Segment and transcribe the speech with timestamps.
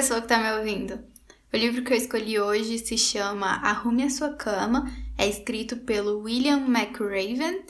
[0.00, 0.98] pessoa que está me ouvindo.
[1.52, 6.20] O livro que eu escolhi hoje se chama Arrume a Sua Cama, é escrito pelo
[6.20, 7.66] William McRaven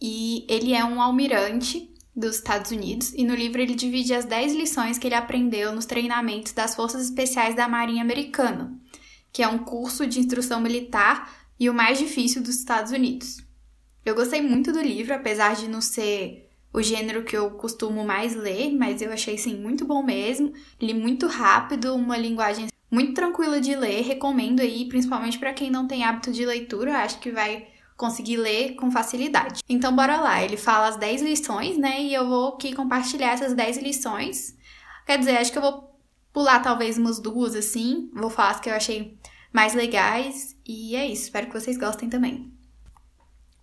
[0.00, 4.54] e ele é um almirante dos Estados Unidos e no livro ele divide as 10
[4.54, 8.74] lições que ele aprendeu nos treinamentos das Forças Especiais da Marinha Americana,
[9.30, 13.44] que é um curso de instrução militar e o mais difícil dos Estados Unidos.
[14.06, 16.47] Eu gostei muito do livro, apesar de não ser
[16.78, 20.52] o gênero que eu costumo mais ler, mas eu achei sim muito bom mesmo.
[20.80, 25.86] Li muito rápido, uma linguagem muito tranquila de ler, recomendo aí, principalmente para quem não
[25.86, 29.60] tem hábito de leitura, acho que vai conseguir ler com facilidade.
[29.68, 32.00] Então bora lá, ele fala as 10 lições, né?
[32.00, 34.56] E eu vou aqui compartilhar essas 10 lições.
[35.04, 36.00] Quer dizer, acho que eu vou
[36.32, 39.18] pular talvez umas duas assim, vou falar as que eu achei
[39.52, 42.57] mais legais e é isso, espero que vocês gostem também.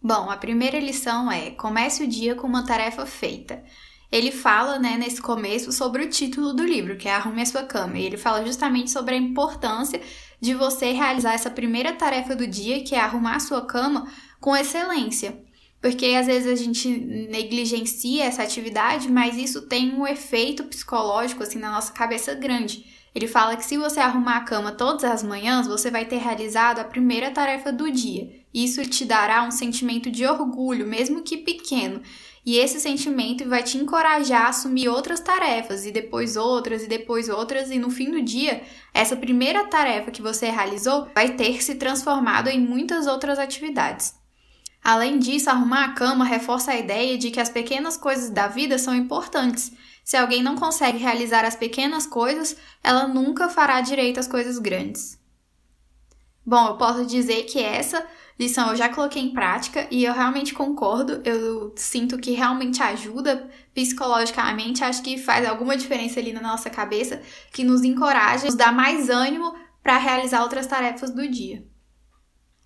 [0.08, 3.64] Bom, a primeira lição é: comece o dia com uma tarefa feita.
[4.12, 7.64] Ele fala, né, nesse começo sobre o título do livro, que é Arrume a sua
[7.64, 10.00] cama, e ele fala justamente sobre a importância
[10.40, 14.08] de você realizar essa primeira tarefa do dia, que é arrumar a sua cama,
[14.40, 15.44] com excelência.
[15.82, 21.58] Porque às vezes a gente negligencia essa atividade, mas isso tem um efeito psicológico assim
[21.58, 22.86] na nossa cabeça grande.
[23.16, 26.78] Ele fala que se você arrumar a cama todas as manhãs, você vai ter realizado
[26.78, 28.45] a primeira tarefa do dia.
[28.56, 32.02] Isso te dará um sentimento de orgulho, mesmo que pequeno.
[32.46, 37.28] E esse sentimento vai te encorajar a assumir outras tarefas, e depois outras, e depois
[37.28, 41.76] outras, e no fim do dia, essa primeira tarefa que você realizou vai ter se
[41.76, 44.16] transformado em muitas outras atividades.
[44.82, 48.78] Além disso, arrumar a cama reforça a ideia de que as pequenas coisas da vida
[48.78, 49.72] são importantes
[50.06, 55.18] se alguém não consegue realizar as pequenas coisas, ela nunca fará direito às coisas grandes.
[56.46, 58.06] Bom, eu posso dizer que essa
[58.38, 61.22] lição eu já coloquei em prática e eu realmente concordo.
[61.26, 67.22] Eu sinto que realmente ajuda psicologicamente, acho que faz alguma diferença ali na nossa cabeça,
[67.52, 71.66] que nos encoraja, nos dá mais ânimo para realizar outras tarefas do dia.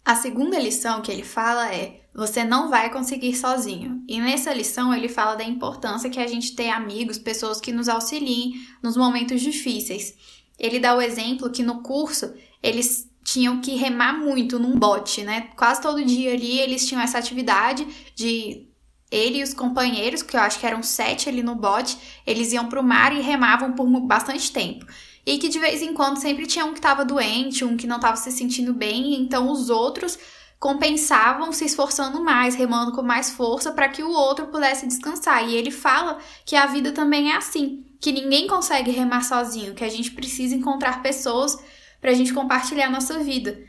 [0.03, 4.03] A segunda lição que ele fala é: você não vai conseguir sozinho.
[4.07, 7.87] E nessa lição ele fala da importância que a gente ter amigos, pessoas que nos
[7.87, 10.15] auxiliem nos momentos difíceis.
[10.57, 15.49] Ele dá o exemplo que no curso eles tinham que remar muito num bote, né?
[15.55, 17.85] Quase todo dia ali eles tinham essa atividade
[18.15, 18.67] de
[19.11, 21.95] ele e os companheiros, que eu acho que eram sete ali no bote,
[22.25, 24.83] eles iam para o mar e remavam por bastante tempo.
[25.27, 27.97] E que de vez em quando sempre tinha um que estava doente, um que não
[27.97, 30.17] estava se sentindo bem, então os outros
[30.59, 35.47] compensavam se esforçando mais, remando com mais força para que o outro pudesse descansar.
[35.47, 39.83] E ele fala que a vida também é assim, que ninguém consegue remar sozinho, que
[39.83, 41.57] a gente precisa encontrar pessoas
[41.99, 43.63] para a gente compartilhar a nossa vida.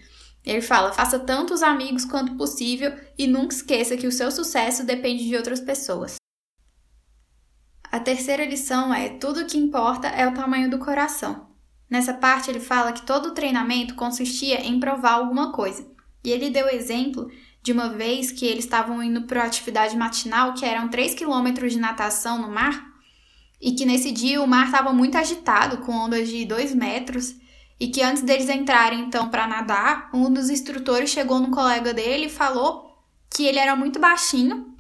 [0.45, 5.27] Ele fala: faça tantos amigos quanto possível e nunca esqueça que o seu sucesso depende
[5.27, 6.17] de outras pessoas.
[7.91, 11.49] A terceira lição é: tudo o que importa é o tamanho do coração.
[11.89, 15.85] Nessa parte, ele fala que todo o treinamento consistia em provar alguma coisa.
[16.23, 17.29] E ele deu exemplo
[17.63, 21.73] de uma vez que eles estavam indo para a atividade matinal, que eram 3 quilômetros
[21.73, 22.81] de natação no mar,
[23.61, 27.35] e que nesse dia o mar estava muito agitado, com ondas de 2 metros,
[27.81, 32.27] e que antes deles entrarem então para nadar, um dos instrutores chegou no colega dele
[32.27, 32.95] e falou
[33.31, 34.77] que ele era muito baixinho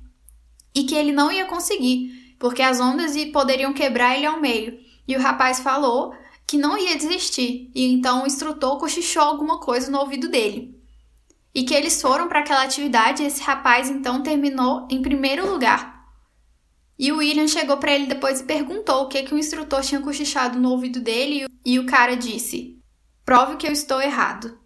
[0.74, 4.78] e que ele não ia conseguir, porque as ondas poderiam quebrar ele ao meio.
[5.08, 6.14] E o rapaz falou
[6.46, 10.78] que não ia desistir, e então o instrutor cochichou alguma coisa no ouvido dele
[11.54, 16.00] e que eles foram para aquela atividade e esse rapaz então terminou em primeiro lugar.
[16.98, 20.00] E o William chegou para ele depois e perguntou o que que o instrutor tinha
[20.00, 22.79] cochichado no ouvido dele e o cara disse:
[23.30, 24.58] "Prove que eu estou errado".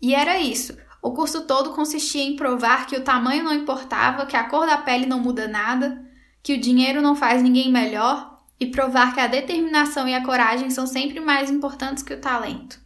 [0.00, 0.76] E era isso.
[1.02, 4.78] O curso todo consistia em provar que o tamanho não importava, que a cor da
[4.78, 6.00] pele não muda nada,
[6.44, 10.70] que o dinheiro não faz ninguém melhor e provar que a determinação e a coragem
[10.70, 12.80] são sempre mais importantes que o talento.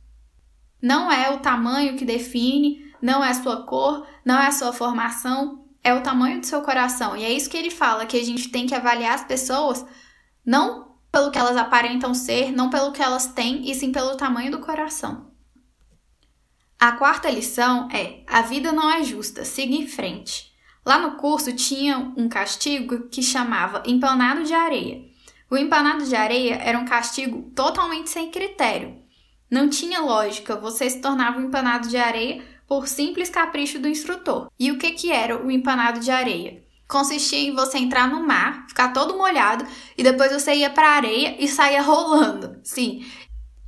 [0.80, 4.72] Não é o tamanho que define, não é a sua cor, não é a sua
[4.72, 7.14] formação, é o tamanho do seu coração.
[7.14, 9.84] E é isso que ele fala, que a gente tem que avaliar as pessoas
[10.42, 14.50] não pelo que elas aparentam ser, não pelo que elas têm, e sim pelo tamanho
[14.50, 15.30] do coração.
[16.78, 20.52] A quarta lição é: a vida não é justa, siga em frente.
[20.84, 25.04] Lá no curso tinha um castigo que chamava empanado de areia.
[25.50, 28.96] O empanado de areia era um castigo totalmente sem critério.
[29.50, 34.50] Não tinha lógica, você se tornava um empanado de areia por simples capricho do instrutor.
[34.58, 36.65] E o que, que era o empanado de areia?
[36.88, 39.66] Consistia em você entrar no mar, ficar todo molhado
[39.98, 42.58] e depois você ia para areia e saía rolando.
[42.62, 43.04] Sim.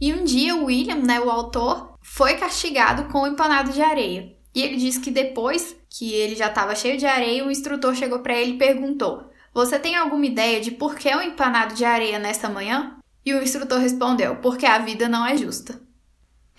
[0.01, 4.37] E um dia o William, né, o autor, foi castigado com o empanado de areia.
[4.55, 8.21] E ele disse que depois que ele já estava cheio de areia, o instrutor chegou
[8.21, 12.19] para ele e perguntou: "Você tem alguma ideia de por que o empanado de areia
[12.19, 15.81] nesta manhã?" E o instrutor respondeu: Porque a vida não é justa.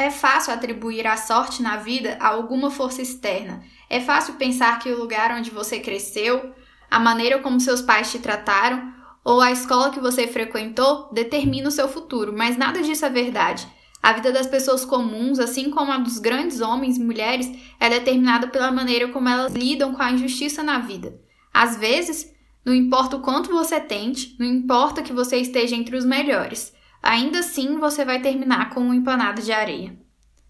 [0.02, 3.62] É fácil atribuir a sorte na vida a alguma força externa.
[3.90, 6.54] É fácil pensar que o lugar onde você cresceu,
[6.90, 8.94] a maneira como seus pais te trataram
[9.26, 13.68] ou a escola que você frequentou determina o seu futuro, mas nada disso é verdade.
[14.02, 18.48] A vida das pessoas comuns, assim como a dos grandes homens e mulheres, é determinada
[18.48, 21.20] pela maneira como elas lidam com a injustiça na vida.
[21.54, 26.06] Às vezes, não importa o quanto você tente, não importa que você esteja entre os
[26.06, 29.98] melhores, ainda assim você vai terminar com um empanado de areia.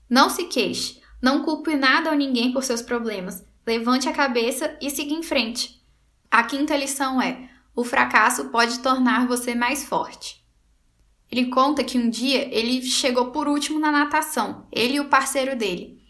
[0.10, 3.46] Não se queixe, não culpe nada ou ninguém por seus problemas.
[3.66, 5.82] Levante a cabeça e siga em frente.
[6.32, 10.44] A quinta lição é: o fracasso pode tornar você mais forte.
[11.32, 15.56] Ele conta que um dia ele chegou por último na natação, ele e o parceiro
[15.56, 16.02] dele.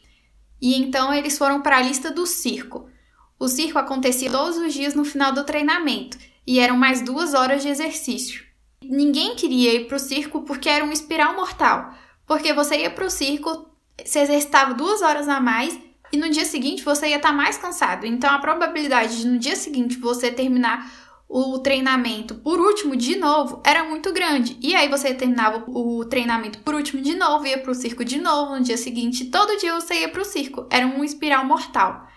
[0.62, 2.90] E então eles foram para a lista do circo.
[3.38, 7.62] O circo acontecia todos os dias no final do treinamento e eram mais duas horas
[7.62, 8.49] de exercício.
[8.81, 11.94] Ninguém queria ir para o circo porque era um espiral mortal,
[12.26, 13.70] porque você ia para o circo,
[14.06, 15.78] se exercitava duas horas a mais
[16.12, 18.06] e no dia seguinte você ia estar tá mais cansado.
[18.06, 20.92] Então a probabilidade de no dia seguinte você terminar
[21.28, 24.58] o treinamento por último de novo era muito grande.
[24.62, 28.56] E aí você terminava o treinamento por último de novo, ia pro circo de novo
[28.56, 30.68] no dia seguinte, todo dia você ia pro circo.
[30.72, 32.08] Era um espiral mortal.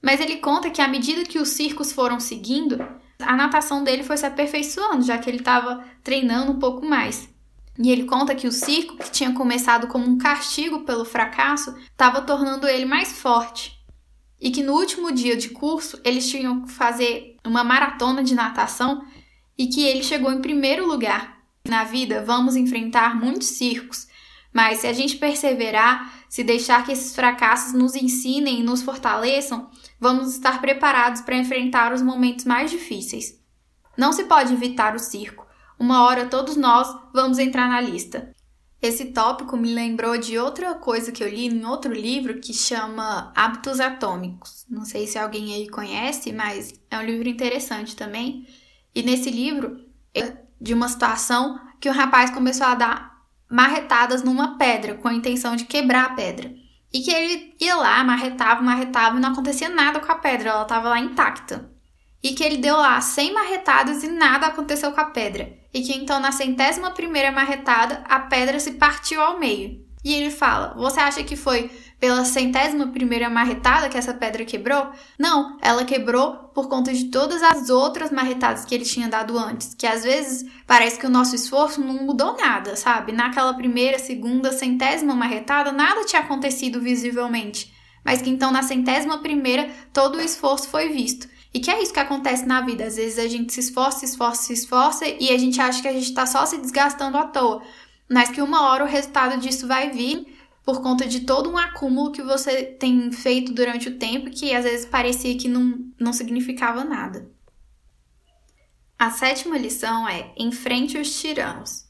[0.00, 2.78] Mas ele conta que à medida que os circos foram seguindo,
[3.20, 7.28] a natação dele foi se aperfeiçoando, já que ele estava treinando um pouco mais.
[7.78, 12.22] E ele conta que o circo, que tinha começado como um castigo pelo fracasso, estava
[12.22, 13.76] tornando ele mais forte
[14.40, 19.04] e que no último dia de curso eles tinham que fazer uma maratona de natação
[19.56, 21.36] e que ele chegou em primeiro lugar.
[21.66, 24.06] Na vida vamos enfrentar muitos circos,
[24.52, 29.70] mas se a gente perseverar, se deixar que esses fracassos nos ensinem e nos fortaleçam,
[30.00, 33.40] vamos estar preparados para enfrentar os momentos mais difíceis.
[33.96, 35.46] Não se pode evitar o circo.
[35.78, 38.34] Uma hora todos nós vamos entrar na lista.
[38.80, 43.32] Esse tópico me lembrou de outra coisa que eu li em outro livro que chama
[43.34, 44.66] Hábitos Atômicos.
[44.68, 48.46] Não sei se alguém aí conhece, mas é um livro interessante também.
[48.94, 49.80] E nesse livro,
[50.14, 53.16] é de uma situação que o rapaz começou a dar
[53.50, 56.52] marretadas numa pedra com a intenção de quebrar a pedra.
[56.92, 60.62] E que ele ia lá, marretava, marretava e não acontecia nada com a pedra, ela
[60.62, 61.76] estava lá intacta
[62.26, 65.94] e que ele deu lá 100 marretadas e nada aconteceu com a pedra, e que
[65.94, 69.84] então na centésima primeira marretada a pedra se partiu ao meio.
[70.04, 74.90] E ele fala: Você acha que foi pela centésima primeira marretada que essa pedra quebrou?
[75.18, 79.74] Não, ela quebrou por conta de todas as outras marretadas que ele tinha dado antes.
[79.74, 83.12] Que às vezes parece que o nosso esforço não mudou nada, sabe?
[83.12, 87.72] Naquela primeira, segunda, centésima marretada, nada tinha acontecido visivelmente.
[88.04, 91.28] Mas que então na centésima primeira todo o esforço foi visto.
[91.52, 92.84] E que é isso que acontece na vida.
[92.84, 95.88] Às vezes a gente se esforça, se esforça, se esforça e a gente acha que
[95.88, 97.62] a gente está só se desgastando à toa.
[98.08, 100.35] Mas que uma hora o resultado disso vai vir
[100.66, 104.64] por conta de todo um acúmulo que você tem feito durante o tempo que às
[104.64, 107.30] vezes parecia que não, não significava nada.
[108.98, 111.86] A sétima lição é enfrente os tiranos.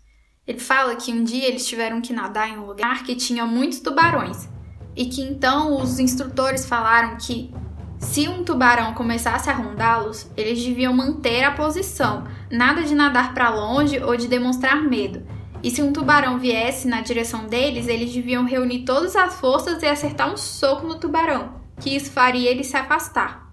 [0.46, 3.80] Ele fala que um dia eles tiveram que nadar em um lugar que tinha muitos
[3.80, 4.46] tubarões
[4.94, 7.50] e que então os instrutores falaram que
[7.98, 13.48] se um tubarão começasse a rondá-los, eles deviam manter a posição, nada de nadar para
[13.48, 15.26] longe ou de demonstrar medo.
[15.66, 19.86] E se um tubarão viesse na direção deles, eles deviam reunir todas as forças e
[19.86, 23.52] acertar um soco no tubarão, que isso faria ele se afastar.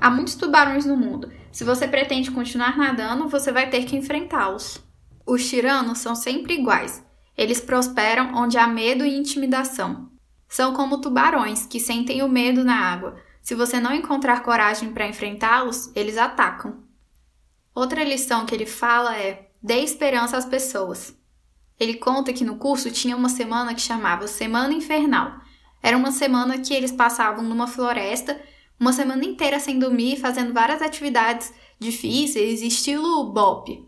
[0.00, 1.28] Há muitos tubarões no mundo.
[1.50, 4.80] Se você pretende continuar nadando, você vai ter que enfrentá-los.
[5.26, 7.04] Os tiranos são sempre iguais.
[7.36, 10.08] Eles prosperam onde há medo e intimidação.
[10.48, 15.08] São como tubarões que sentem o medo na água se você não encontrar coragem para
[15.08, 16.84] enfrentá-los, eles atacam.
[17.74, 21.18] Outra lição que ele fala é: dê esperança às pessoas.
[21.80, 25.40] Ele conta que no curso tinha uma semana que chamava Semana Infernal.
[25.82, 28.38] Era uma semana que eles passavam numa floresta,
[28.78, 33.82] uma semana inteira sem dormir, fazendo várias atividades difíceis, estilo bop.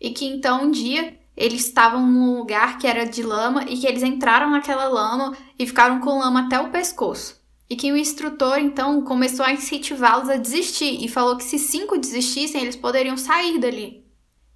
[0.00, 3.86] E que então um dia eles estavam num lugar que era de lama e que
[3.86, 8.58] eles entraram naquela lama e ficaram com lama até o pescoço e que o instrutor
[8.58, 13.60] então começou a incentivá-los a desistir e falou que se cinco desistissem, eles poderiam sair
[13.60, 14.04] dali.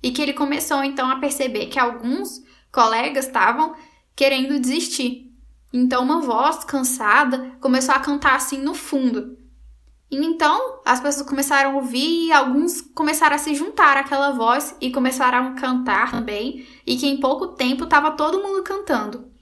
[0.03, 2.43] E que ele começou então a perceber que alguns
[2.75, 3.75] colegas estavam
[4.17, 5.33] querendo desistir.
[5.73, 9.39] Então uma voz cansada começou a cantar assim no fundo.
[10.11, 14.77] E então as pessoas começaram a ouvir e alguns começaram a se juntar àquela voz
[14.81, 19.33] e começaram a cantar também, e que em pouco tempo estava todo mundo cantando.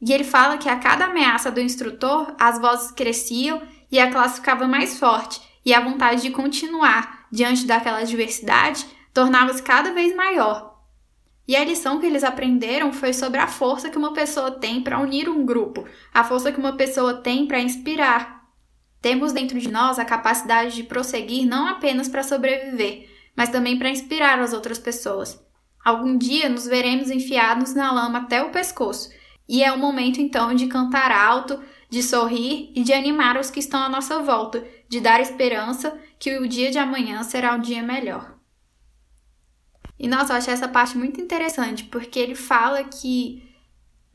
[0.00, 4.36] E ele fala que a cada ameaça do instrutor, as vozes cresciam e a classe
[4.36, 10.69] ficava mais forte, e a vontade de continuar diante daquela adversidade tornava-se cada vez maior.
[11.50, 15.00] E a lição que eles aprenderam foi sobre a força que uma pessoa tem para
[15.00, 18.44] unir um grupo, a força que uma pessoa tem para inspirar.
[19.02, 23.90] Temos dentro de nós a capacidade de prosseguir não apenas para sobreviver, mas também para
[23.90, 25.44] inspirar as outras pessoas.
[25.84, 29.10] Algum dia nos veremos enfiados na lama até o pescoço,
[29.48, 33.58] e é o momento então de cantar alto, de sorrir e de animar os que
[33.58, 37.82] estão à nossa volta, de dar esperança que o dia de amanhã será um dia
[37.82, 38.39] melhor.
[40.00, 43.42] E nossa, eu achei essa parte muito interessante, porque ele fala que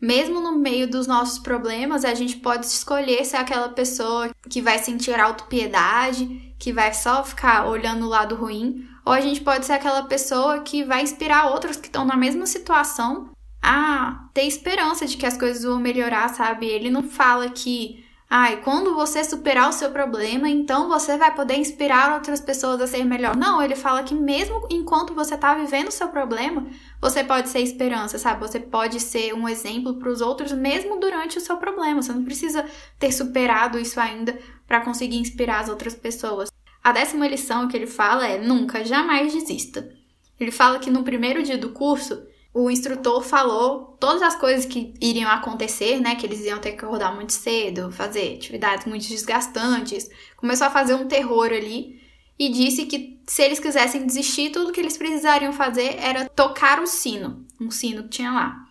[0.01, 4.79] mesmo no meio dos nossos problemas, a gente pode escolher ser aquela pessoa que vai
[4.79, 9.73] sentir autopiedade, que vai só ficar olhando o lado ruim, ou a gente pode ser
[9.73, 13.29] aquela pessoa que vai inspirar outros que estão na mesma situação
[13.61, 16.65] a ter esperança de que as coisas vão melhorar, sabe?
[16.65, 21.55] Ele não fala que Ai, quando você superar o seu problema, então você vai poder
[21.55, 23.35] inspirar outras pessoas a ser melhor.
[23.35, 26.65] Não, ele fala que mesmo enquanto você está vivendo o seu problema,
[26.99, 28.39] você pode ser esperança, sabe?
[28.39, 32.01] Você pode ser um exemplo para os outros mesmo durante o seu problema.
[32.01, 32.65] Você não precisa
[32.97, 36.49] ter superado isso ainda para conseguir inspirar as outras pessoas.
[36.83, 39.87] A décima lição que ele fala é: nunca, jamais desista.
[40.39, 42.25] Ele fala que no primeiro dia do curso,
[42.57, 46.15] o instrutor falou todas as coisas que iriam acontecer, né?
[46.15, 50.09] Que eles iam ter que acordar muito cedo, fazer atividades muito desgastantes.
[50.37, 52.01] Começou a fazer um terror ali
[52.39, 56.87] e disse que se eles quisessem desistir, tudo que eles precisariam fazer era tocar o
[56.87, 58.65] sino, um sino que tinha lá.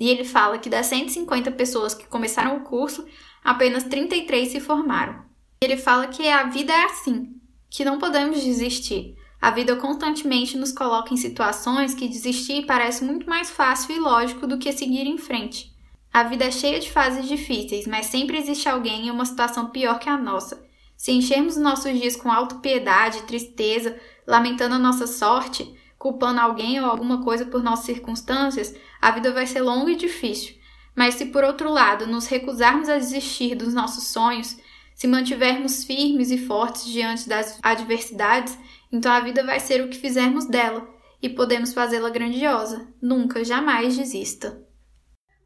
[0.00, 3.06] E ele fala que das 150 pessoas que começaram o curso,
[3.44, 5.22] apenas 33 se formaram.
[5.60, 7.36] Ele fala que a vida é assim,
[7.70, 9.14] que não podemos desistir.
[9.42, 14.46] A vida constantemente nos coloca em situações que desistir parece muito mais fácil e lógico
[14.46, 15.74] do que seguir em frente.
[16.12, 19.98] A vida é cheia de fases difíceis, mas sempre existe alguém em uma situação pior
[19.98, 20.64] que a nossa.
[20.96, 27.24] Se enchermos nossos dias com autopiedade, tristeza, lamentando a nossa sorte, culpando alguém ou alguma
[27.24, 30.54] coisa por nossas circunstâncias, a vida vai ser longa e difícil.
[30.94, 34.56] Mas se por outro lado nos recusarmos a desistir dos nossos sonhos,
[34.94, 38.56] se mantivermos firmes e fortes diante das adversidades,
[38.92, 40.86] então a vida vai ser o que fizermos dela
[41.22, 42.92] e podemos fazê-la grandiosa.
[43.00, 44.62] Nunca, jamais desista.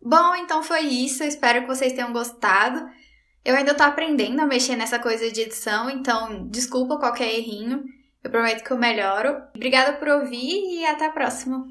[0.02, 1.22] Bom, então foi isso.
[1.22, 2.88] espero que vocês tenham gostado.
[3.44, 7.84] Eu ainda tô aprendendo a mexer nessa coisa de edição, então desculpa qualquer errinho.
[8.24, 9.40] Eu prometo que eu melhoro.
[9.54, 11.64] Obrigada por ouvir e até a próxima.